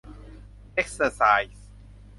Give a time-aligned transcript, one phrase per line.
[0.73, 1.21] เอ็กเซอร์ไซ
[1.53, 1.63] ส์